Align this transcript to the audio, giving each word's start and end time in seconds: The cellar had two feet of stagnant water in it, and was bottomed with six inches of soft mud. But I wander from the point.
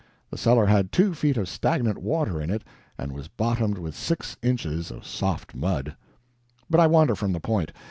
The 0.31 0.37
cellar 0.39 0.65
had 0.65 0.91
two 0.91 1.13
feet 1.13 1.37
of 1.37 1.47
stagnant 1.47 1.99
water 1.99 2.41
in 2.41 2.49
it, 2.49 2.63
and 2.97 3.11
was 3.11 3.27
bottomed 3.27 3.77
with 3.77 3.93
six 3.95 4.35
inches 4.41 4.89
of 4.89 5.05
soft 5.05 5.53
mud. 5.53 5.95
But 6.71 6.79
I 6.79 6.87
wander 6.87 7.13
from 7.13 7.33
the 7.33 7.39
point. 7.39 7.71